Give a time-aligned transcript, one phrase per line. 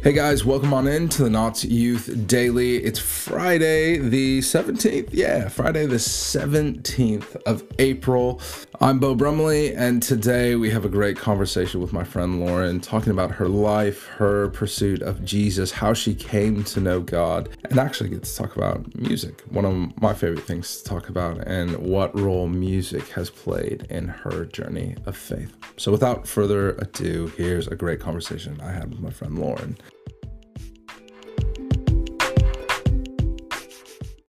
[0.00, 2.76] Hey guys, welcome on in to the Notts Youth Daily.
[2.76, 5.08] It's Friday the 17th.
[5.10, 8.40] Yeah, Friday the 17th of April.
[8.80, 13.10] I'm Beau Brumley, and today we have a great conversation with my friend Lauren talking
[13.10, 18.10] about her life, her pursuit of Jesus, how she came to know God, and actually
[18.10, 22.16] get to talk about music, one of my favorite things to talk about, and what
[22.16, 25.56] role music has played in her journey of faith.
[25.76, 29.76] So without further ado, here's a great conversation I had with my friend Lauren.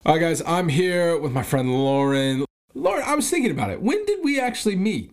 [0.06, 2.44] All right, guys, I'm here with my friend Lauren.
[2.74, 3.82] Lauren, I was thinking about it.
[3.82, 5.10] When did we actually meet?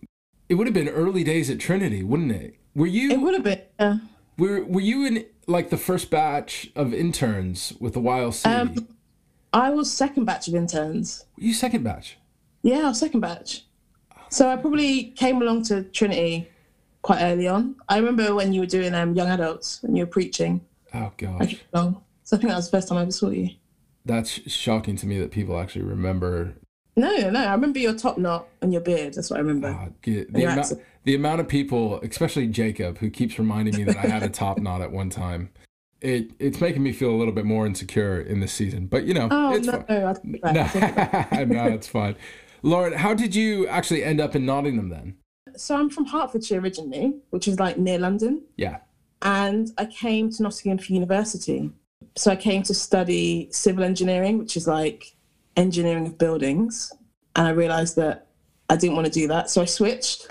[0.48, 2.54] It would have been early days at Trinity, wouldn't it?
[2.76, 3.10] Were you?
[3.10, 3.60] It would have been.
[3.80, 3.98] Yeah.
[4.38, 8.46] Were Were you in like the first batch of interns with the YLC?
[8.46, 8.86] Um,
[9.52, 11.24] I was second batch of interns.
[11.36, 12.16] were you second batch?
[12.62, 13.64] Yeah, I was second batch.
[14.28, 16.48] So I probably came along to Trinity
[17.02, 17.74] quite early on.
[17.88, 20.60] I remember when you were doing um, young adults and you were preaching.
[20.94, 21.64] Oh gosh.
[21.74, 23.50] So I think that was the first time I ever saw you.
[24.04, 26.54] That's shocking to me that people actually remember.
[26.96, 29.14] No, no, I remember your top knot and your beard.
[29.14, 29.68] That's what I remember.
[29.68, 30.72] Uh, the, amount,
[31.04, 34.58] the amount of people, especially Jacob, who keeps reminding me that I had a top
[34.58, 35.50] knot at one time.
[36.00, 39.14] It it's making me feel a little bit more insecure in this season, but you
[39.14, 39.84] know, oh it's no, fine.
[39.88, 41.48] no, I take it back, I take it back.
[41.48, 42.16] no, it's fine.
[42.62, 45.16] Lauren, how did you actually end up in Nottingham then?
[45.56, 48.42] So I'm from Hertfordshire originally, which is like near London.
[48.56, 48.78] Yeah.
[49.22, 51.70] and I came to Nottingham for university.
[52.16, 55.14] So I came to study civil engineering, which is like
[55.56, 56.92] engineering of buildings.
[57.36, 58.28] And I realized that
[58.68, 59.50] I didn't want to do that.
[59.50, 60.28] So I switched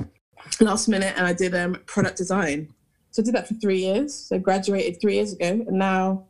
[0.60, 2.74] last minute and I did um, product design.
[3.12, 4.14] So I did that for three years.
[4.14, 6.26] So I graduated three years ago and now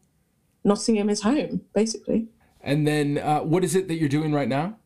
[0.64, 2.28] Nottingham is home, basically.
[2.62, 4.78] And then uh, what is it that you're doing right now?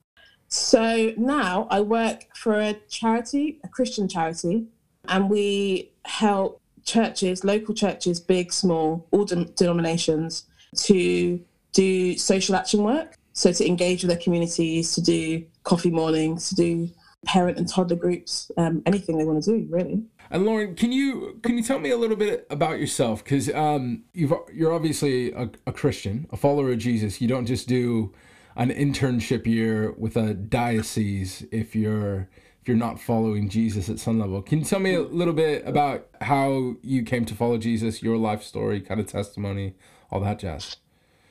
[0.47, 4.67] So now I work for a charity, a Christian charity,
[5.07, 11.39] and we help churches, local churches, big, small, all dem- denominations, to
[11.73, 13.15] do social action work.
[13.33, 16.89] So to engage with their communities, to do coffee mornings, to do
[17.25, 20.01] parent and toddler groups, um, anything they want to do, really.
[20.31, 23.23] And Lauren, can you can you tell me a little bit about yourself?
[23.23, 27.21] Because um, you've you're obviously a, a Christian, a follower of Jesus.
[27.21, 28.13] You don't just do
[28.55, 32.27] an internship year with a diocese if you're
[32.67, 34.41] you're not following Jesus at some level.
[34.41, 38.17] Can you tell me a little bit about how you came to follow Jesus, your
[38.17, 39.75] life story, kind of testimony,
[40.11, 40.77] all that jazz?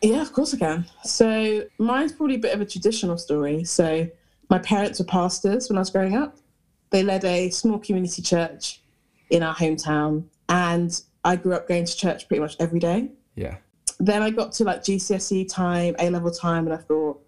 [0.03, 0.87] Yeah, of course I can.
[1.05, 3.65] So mine's probably a bit of a traditional story.
[3.65, 4.09] So
[4.51, 6.37] my parents were pastors when I was growing up.
[6.91, 8.81] They led a small community church
[9.31, 13.11] in our hometown, and I grew up going to church pretty much every day.
[13.35, 13.57] Yeah,
[13.99, 17.21] Then I got to like GCSE time, A level time, and I thought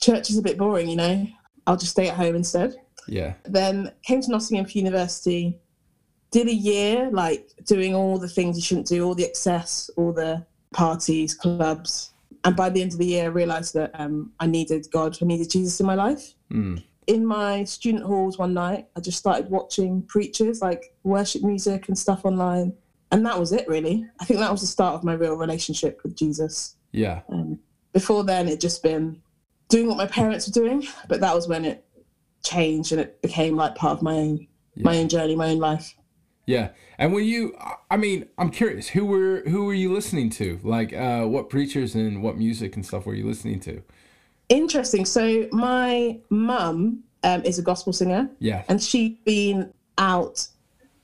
[0.00, 1.26] church is a bit boring, you know.
[1.66, 2.74] I'll just stay at home instead.
[3.08, 5.58] Yeah, Then came to Nottingham university,
[6.30, 10.12] did a year like doing all the things you shouldn't do, all the excess, all
[10.12, 12.10] the parties, clubs.
[12.44, 15.24] And by the end of the year, I realized that um, I needed God, I
[15.26, 16.34] needed Jesus in my life.
[16.50, 21.88] mm, In my student halls one night, I just started watching preachers, like worship music
[21.88, 22.72] and stuff online.
[23.10, 24.06] And that was it, really.
[24.20, 26.76] I think that was the start of my real relationship with Jesus.
[26.92, 27.20] yeah.
[27.28, 27.58] Um,
[27.92, 29.20] before then, it'd just been
[29.68, 31.84] doing what my parents were doing, but that was when it
[32.42, 35.94] changed and it became like part of my own my own journey, my own life.
[36.46, 37.56] Yeah, and when you,
[37.90, 40.58] I mean, I'm curious, who were who were you listening to?
[40.64, 43.82] Like, uh, what preachers and what music and stuff were you listening to?
[44.48, 45.04] Interesting.
[45.04, 50.48] So my mum um, is a gospel singer, Yeah, and she'd been out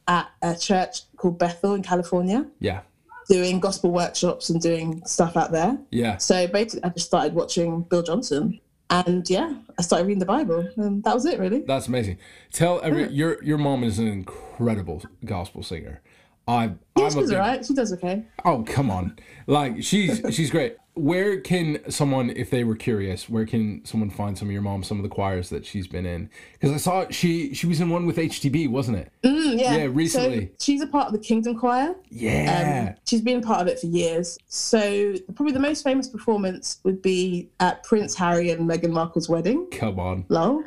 [0.09, 2.81] at a church called Bethel in California yeah,
[3.28, 5.78] doing gospel workshops and doing stuff out there.
[5.91, 6.16] yeah.
[6.16, 8.59] So basically, I just started watching Bill Johnson,
[8.91, 11.60] and yeah, I started reading the Bible, and that was it, really.
[11.60, 12.19] That's amazing.
[12.53, 16.00] Tell every your your mom is an incredible gospel singer.
[16.47, 17.65] I Yeah, I'm she's alright.
[17.65, 18.25] She does okay.
[18.44, 20.76] oh come on, like she's she's great.
[20.98, 24.82] Where can someone, if they were curious, where can someone find some of your mom,
[24.82, 26.28] some of the choirs that she's been in?
[26.53, 29.12] Because I saw she she was in one with HTB, wasn't it?
[29.22, 29.76] Mm, yeah.
[29.76, 30.47] Yeah, recently.
[30.47, 31.94] So she's a part of the Kingdom Choir.
[32.11, 34.38] Yeah, Um, she's been part of it for years.
[34.49, 39.67] So probably the most famous performance would be at Prince Harry and Meghan Markle's wedding.
[39.70, 40.25] come on.
[40.28, 40.64] Lol.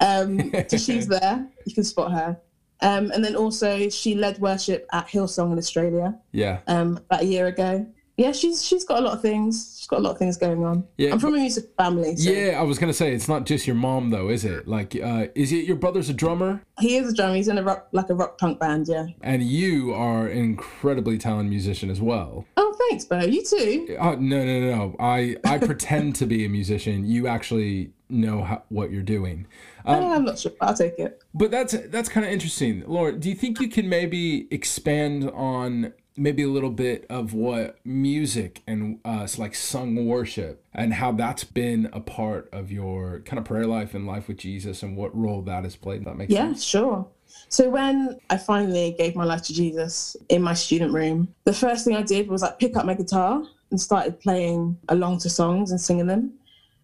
[0.00, 1.46] Um, so she's there.
[1.66, 2.40] You can spot her.
[2.82, 7.24] Um, and then also she led worship at Hillsong in Australia Yeah, um, about a
[7.24, 7.86] year ago.
[8.16, 9.74] Yeah, she's she's got a lot of things.
[9.78, 10.84] She's got a lot of things going on.
[10.96, 12.16] Yeah, I'm from a music family.
[12.16, 12.58] So yeah.
[12.58, 14.66] I was gonna say it's not just your mom though, is it?
[14.66, 16.62] Like, uh, is it your brother's a drummer?
[16.80, 17.34] He is a drummer.
[17.34, 18.88] He's in a rock like a rock punk band.
[18.88, 19.06] Yeah.
[19.20, 22.46] and you are an incredibly talented musician as well.
[22.56, 23.20] Oh, thanks, Bo.
[23.20, 23.86] You too.
[23.98, 24.96] No, no, no, no.
[24.98, 27.04] I I pretend to be a musician.
[27.04, 29.46] You actually know how, what you're doing.
[29.84, 30.52] Um, I'm not sure.
[30.60, 31.22] I'll take it.
[31.34, 33.12] but that's that's kind of interesting, Laura.
[33.12, 38.62] Do you think you can maybe expand on maybe a little bit of what music
[38.66, 43.44] and uh, like sung worship and how that's been a part of your kind of
[43.44, 46.04] prayer life and life with Jesus and what role that has played.
[46.04, 46.64] That makes Yeah, sense.
[46.64, 47.06] sure.
[47.48, 51.84] So when I finally gave my life to Jesus in my student room, the first
[51.84, 55.70] thing I did was like pick up my guitar and started playing along to songs
[55.70, 56.32] and singing them.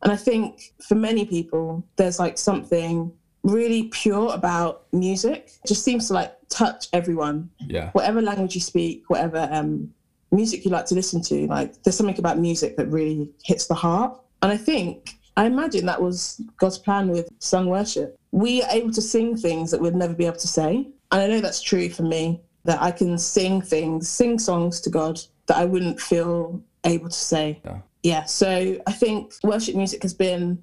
[0.03, 5.53] And I think for many people, there's like something really pure about music.
[5.65, 7.91] It just seems to like touch everyone, Yeah.
[7.91, 9.93] whatever language you speak, whatever um,
[10.31, 11.47] music you like to listen to.
[11.47, 14.19] Like there's something about music that really hits the heart.
[14.43, 18.17] And I think, I imagine that was God's plan with sung worship.
[18.33, 20.87] We are able to sing things that we'd never be able to say.
[21.11, 24.91] And I know that's true for me, that I can sing things, sing songs to
[24.91, 27.61] God that I wouldn't feel able to say.
[27.65, 27.79] Yeah.
[28.03, 28.25] Yeah.
[28.25, 30.63] So I think worship music has been,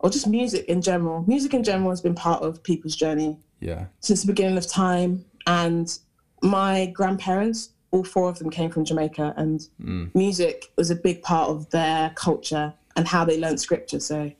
[0.00, 3.86] or just music in general, music in general has been part of people's journey Yeah.
[4.00, 5.24] since the beginning of time.
[5.46, 5.96] And
[6.42, 10.14] my grandparents, all four of them came from Jamaica, and Mm.
[10.14, 14.00] music was a big part of their culture and how they learned scripture.
[14.00, 14.32] So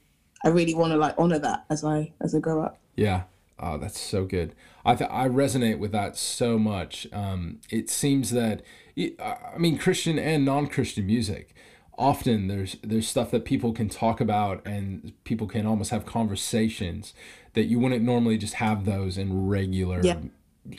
[0.45, 2.79] I really want to like honor that as I as I grow up.
[2.97, 3.23] Yeah.
[3.59, 4.55] Oh, that's so good.
[4.87, 7.07] I th- I resonate with that so much.
[7.13, 8.63] Um, it seems that
[8.97, 11.55] I mean Christian and non-Christian music.
[12.01, 17.13] Often there's there's stuff that people can talk about and people can almost have conversations
[17.53, 20.01] that you wouldn't normally just have those in regular.
[20.03, 20.17] Yeah.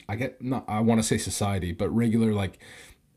[0.08, 2.58] I get not I want to say society, but regular like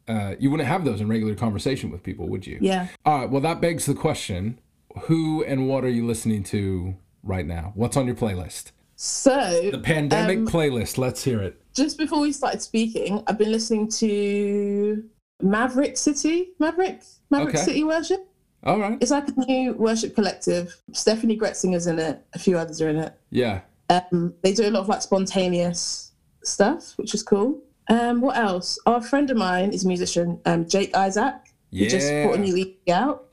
[0.07, 2.59] uh, you wouldn't have those in regular conversation with people, would you?
[2.61, 2.87] Yeah.
[3.05, 3.29] All right.
[3.29, 4.59] Well, that begs the question:
[5.05, 7.71] Who and what are you listening to right now?
[7.73, 8.71] What's on your playlist?
[8.97, 10.97] So The pandemic Um, playlist.
[10.99, 11.59] Let's hear it.
[11.73, 15.03] just before we started speaking, I've been listening to
[15.41, 17.63] Maverick City, Maverick, Maverick Okay.
[17.65, 18.27] City Worship.
[18.63, 18.97] All right.
[18.99, 20.75] It's like a new worship collective.
[20.91, 22.25] Steffany Gretzinger's in it.
[22.33, 23.13] A few others are in it.
[23.29, 23.61] Yeah.
[23.89, 27.59] Um, they do a lot of like spontaneous stuff, which is cool.
[27.89, 28.79] Um, what else?
[28.87, 31.35] Our friend of mine is a musician, um, Jake Isaac.
[31.69, 32.25] He just Yeah.
[32.27, 33.25] put a new EP out.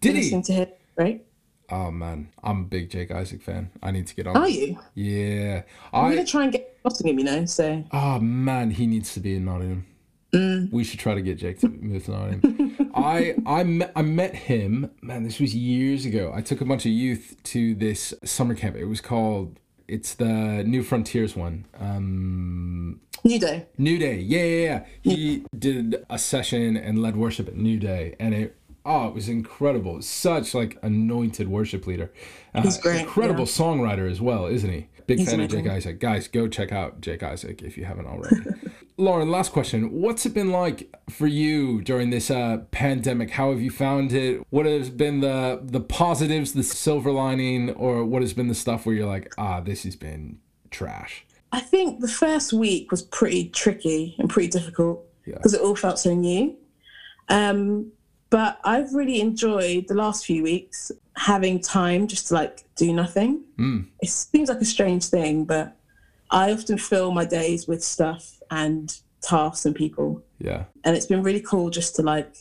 [0.00, 0.22] Did he?
[0.22, 1.24] Listening to him, right?
[1.70, 3.70] Oh man, I'm a big Jake Isaac fan.
[3.82, 4.36] I need to get on.
[4.38, 4.78] Are you?
[4.94, 5.62] Yeah.
[5.92, 6.14] I'm I.
[6.14, 7.44] gonna try and get Nottingham, you know.
[7.44, 9.84] So Oh man, he needs to be in Nottingham.
[10.32, 10.70] Mm.
[10.70, 12.90] We should try to get Jake to move to Nottingham.
[12.94, 14.90] I I met, I met him.
[15.00, 16.32] Man, this was years ago.
[16.34, 18.76] I took a bunch of youth to this summer camp.
[18.76, 19.58] It was called.
[19.86, 21.64] It's the Newfrontiers one.
[21.80, 23.66] Um, New Day.
[23.78, 24.20] New Day.
[24.20, 24.84] Yeah, yeah, yeah.
[25.00, 29.28] He did a session and led worship at New Day, and it oh, it was
[29.28, 30.02] incredible.
[30.02, 32.12] Such like anointed worship leader.
[32.54, 33.46] Uh, He's great, Incredible yeah.
[33.46, 34.88] songwriter as well, isn't he?
[35.06, 35.66] Big He's fan of Jake.
[35.66, 36.00] Isaac.
[36.00, 38.36] Guys, go check out Jake Isaac if you haven't already.
[39.00, 39.92] Lauren, last question.
[40.02, 43.30] What's it been like for you during this uh, pandemic?
[43.30, 44.42] How have you found it?
[44.50, 48.84] What has been the the positives, the silver lining, or what has been the stuff
[48.86, 50.40] where you're like, ah, this has been
[50.72, 51.24] trash?
[51.52, 55.34] I think the first week was pretty tricky and pretty difficult Yeah.
[55.36, 56.56] because it all felt so new.
[57.28, 57.92] Um,
[58.30, 63.44] but I've really enjoyed the last few weeks having time just to like do nothing.
[63.58, 65.74] Mm, It seems like a strange thing, but
[66.30, 70.22] I often fill my days with stuff and tasks and people.
[70.38, 72.34] yeah, And it's been really cool just to like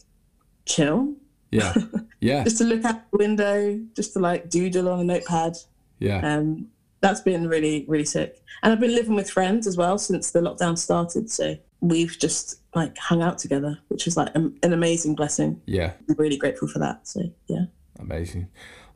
[0.66, 1.14] chill,
[1.52, 1.74] yeah,
[2.20, 5.58] yeah, just to look out the window, just to like doodle on a notepad.
[6.00, 6.20] yeah.
[6.20, 6.68] Um,
[7.00, 8.42] that's been really, really sick.
[8.64, 11.30] And I've been living with friends as well since the lockdown started.
[11.30, 15.62] So we've just like hung out together, which is like an, an amazing blessing.
[15.68, 17.08] Yeah, I'm really grateful for that.
[17.08, 17.66] So yeah,
[18.00, 18.48] amazing.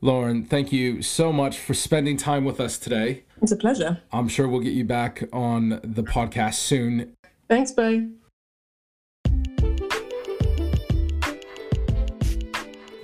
[0.04, 3.22] Lauren, thank you so much for spending time with us today.
[3.40, 4.02] it's a pleasure.
[4.10, 7.14] I'm sure we'll get you back on the podcast soon.
[7.48, 8.08] Thanks, Bo.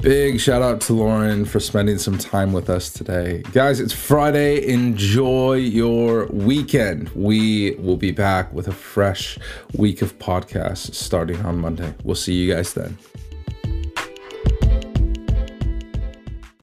[0.03, 3.43] Big shout out to Lauren for spending some time with us today.
[3.53, 4.67] Guys, it's Friday.
[4.69, 7.11] Enjoy your weekend.
[7.11, 9.39] We will be back with a fresh
[9.77, 11.95] week of podcasts starting on Monday.
[12.03, 12.99] We'll see you guys then.